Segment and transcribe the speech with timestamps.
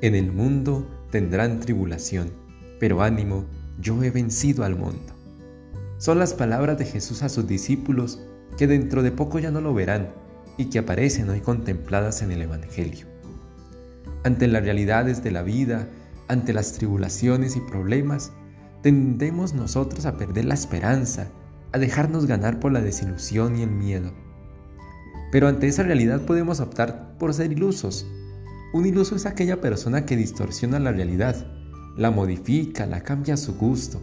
[0.00, 2.30] En el mundo tendrán tribulación,
[2.78, 3.44] pero ánimo,
[3.80, 5.12] yo he vencido al mundo.
[5.98, 8.20] Son las palabras de Jesús a sus discípulos
[8.56, 10.10] que dentro de poco ya no lo verán
[10.56, 13.06] y que aparecen hoy contempladas en el Evangelio.
[14.22, 15.88] Ante las realidades de la vida,
[16.28, 18.32] ante las tribulaciones y problemas,
[18.82, 21.28] tendemos nosotros a perder la esperanza,
[21.72, 24.12] a dejarnos ganar por la desilusión y el miedo.
[25.32, 28.06] Pero ante esa realidad podemos optar por ser ilusos.
[28.72, 31.46] Un iluso es aquella persona que distorsiona la realidad,
[31.96, 34.00] la modifica, la cambia a su gusto.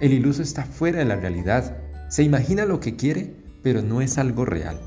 [0.00, 1.76] El iluso está fuera de la realidad,
[2.08, 4.80] se imagina lo que quiere, pero no es algo real.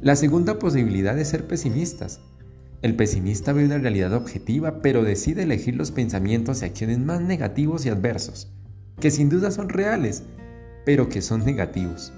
[0.00, 2.20] La segunda posibilidad es ser pesimistas.
[2.82, 7.86] El pesimista ve una realidad objetiva, pero decide elegir los pensamientos y acciones más negativos
[7.86, 8.52] y adversos,
[8.98, 10.24] que sin duda son reales,
[10.84, 12.12] pero que son negativos.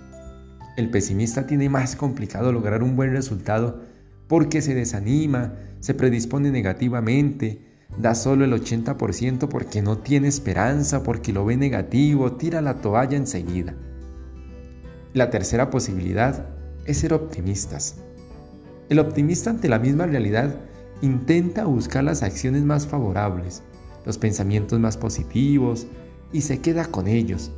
[0.79, 3.83] El pesimista tiene más complicado lograr un buen resultado
[4.29, 7.61] porque se desanima, se predispone negativamente,
[7.99, 13.17] da solo el 80% porque no tiene esperanza, porque lo ve negativo, tira la toalla
[13.17, 13.75] enseguida.
[15.15, 16.47] La tercera posibilidad
[16.85, 17.97] es ser optimistas.
[18.89, 20.57] El optimista ante la misma realidad
[21.03, 23.63] intenta buscar las acciones más favorables,
[24.05, 25.87] los pensamientos más positivos
[26.33, 27.51] y se queda con ellos.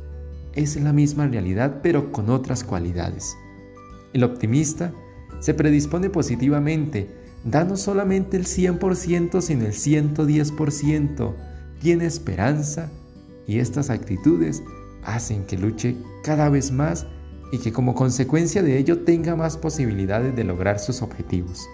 [0.53, 3.35] Es la misma realidad pero con otras cualidades.
[4.13, 4.91] El optimista
[5.39, 7.09] se predispone positivamente,
[7.43, 11.33] da no solamente el 100% sino el 110%,
[11.81, 12.89] tiene esperanza
[13.47, 14.61] y estas actitudes
[15.03, 17.07] hacen que luche cada vez más
[17.51, 21.67] y que como consecuencia de ello tenga más posibilidades de lograr sus objetivos.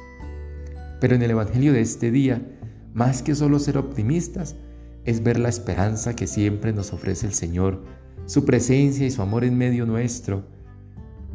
[1.01, 2.41] Pero en el Evangelio de este día,
[2.93, 4.55] más que solo ser optimistas,
[5.03, 7.83] es ver la esperanza que siempre nos ofrece el Señor,
[8.25, 10.45] su presencia y su amor en medio nuestro.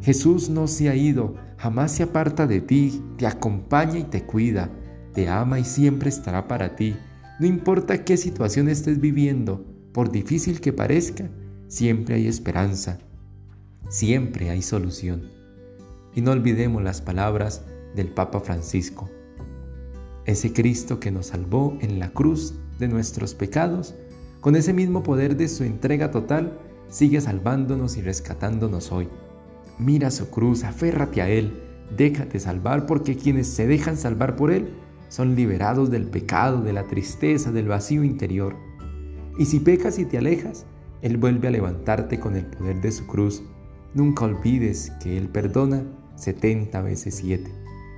[0.01, 4.71] Jesús no se ha ido, jamás se aparta de ti, te acompaña y te cuida,
[5.15, 6.97] te ama y siempre estará para ti.
[7.39, 11.31] No importa qué situación estés viviendo, por difícil que parezca,
[11.69, 12.99] siempre hay esperanza
[13.91, 15.29] siempre hay solución.
[16.15, 19.11] Y no olvidemos las palabras del Papa Francisco.
[20.25, 23.95] Ese Cristo que nos salvó en la cruz de nuestros pecados,
[24.41, 29.09] con ese mismo poder de su entrega total, sigue salvándonos y rescatándonos hoy.
[29.81, 31.53] Mira su cruz, aférrate a Él,
[31.97, 34.69] déjate salvar porque quienes se dejan salvar por Él
[35.09, 38.55] son liberados del pecado, de la tristeza, del vacío interior.
[39.39, 40.67] Y si pecas y te alejas,
[41.03, 43.43] Él vuelve a levantarte con el poder de su cruz
[43.93, 45.83] Nunca olvides que Él perdona
[46.15, 47.51] 70 veces 7.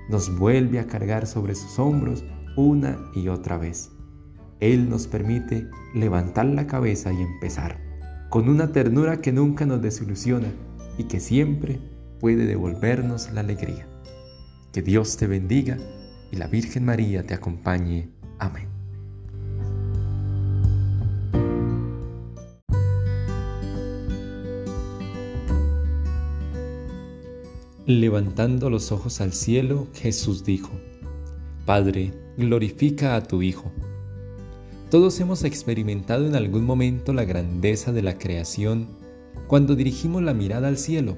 [0.09, 2.25] Nos vuelve a cargar sobre sus hombros
[2.57, 3.91] una y otra vez.
[4.61, 7.79] Él nos permite levantar la cabeza y empezar,
[8.31, 10.49] con una ternura que nunca nos desilusiona
[10.99, 11.81] y que siempre
[12.21, 13.87] puede devolvernos la alegría.
[14.73, 15.79] Que Dios te bendiga
[16.31, 18.09] y la Virgen María te acompañe.
[18.39, 18.69] Amén.
[27.87, 30.71] Levantando los ojos al cielo, Jesús dijo,
[31.67, 33.73] Padre, glorifica a tu Hijo.
[34.89, 38.87] Todos hemos experimentado en algún momento la grandeza de la creación
[39.47, 41.17] cuando dirigimos la mirada al cielo.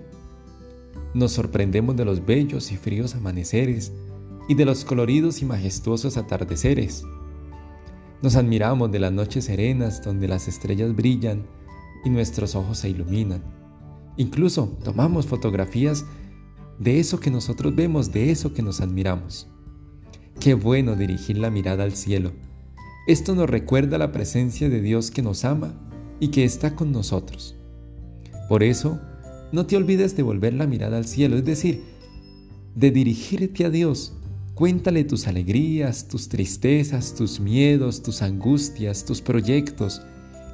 [1.14, 3.92] Nos sorprendemos de los bellos y fríos amaneceres
[4.48, 7.04] y de los coloridos y majestuosos atardeceres.
[8.22, 11.47] Nos admiramos de las noches serenas donde las estrellas brillan
[12.04, 13.42] y nuestros ojos se iluminan.
[14.16, 16.04] Incluso tomamos fotografías
[16.78, 19.48] de eso que nosotros vemos, de eso que nos admiramos.
[20.41, 22.32] Qué bueno dirigir la mirada al cielo.
[23.06, 25.75] Esto nos recuerda la presencia de Dios que nos ama
[26.20, 27.56] y que está con nosotros.
[28.49, 29.00] Por eso,
[29.53, 31.82] no te olvides de volver la mirada al cielo, es decir,
[32.75, 34.15] de dirigirte a Dios.
[34.55, 40.03] Cuéntale tus alegrías, tus tristezas, tus miedos, tus angustias, tus proyectos.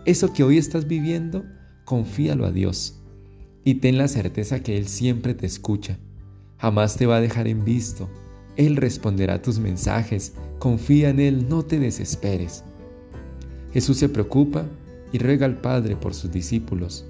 [0.04, 1.44] Eso que hoy estás viviendo,
[1.84, 3.00] confíalo a Dios
[3.64, 5.98] y ten la certeza que Él siempre te escucha
[6.60, 8.08] Jamás te va a dejar en visto.
[8.56, 10.34] Él responderá tus mensajes.
[10.58, 12.64] Confía en Él, no te desesperes.
[13.72, 14.66] Jesús se preocupa
[15.10, 17.06] y ruega al Padre por sus discípulos.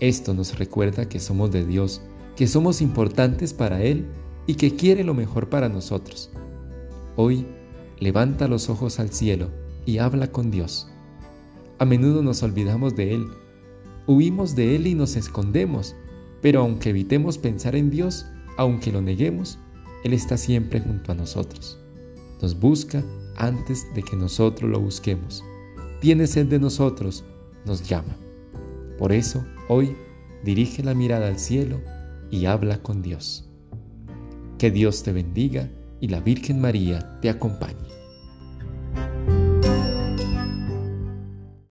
[0.00, 2.02] Esto nos recuerda que somos de Dios,
[2.36, 4.06] que somos importantes para Él
[4.46, 6.30] y que quiere lo mejor para nosotros.
[7.16, 7.46] Hoy,
[8.00, 9.48] levanta los ojos al cielo
[9.86, 10.88] y habla con Dios.
[11.78, 13.26] A menudo nos olvidamos de Él,
[14.06, 15.94] huimos de Él y nos escondemos,
[16.40, 19.58] pero aunque evitemos pensar en Dios, aunque lo neguemos,
[20.04, 21.78] Él está siempre junto a nosotros.
[22.40, 23.04] Nos busca
[23.36, 25.44] antes de que nosotros lo busquemos.
[26.00, 27.24] Tiene sed de nosotros,
[27.64, 28.16] nos llama.
[28.98, 29.96] Por eso, hoy,
[30.44, 31.80] dirige la mirada al cielo
[32.30, 33.48] y habla con Dios.
[34.58, 35.70] Que Dios te bendiga
[36.00, 38.01] y la Virgen María te acompañe.